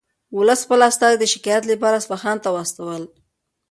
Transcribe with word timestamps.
ولس 0.37 0.59
خپل 0.65 0.79
استازي 0.89 1.17
د 1.19 1.25
شکایت 1.33 1.63
لپاره 1.71 1.99
اصفهان 2.01 2.37
ته 2.43 2.49
واستول. 2.55 3.01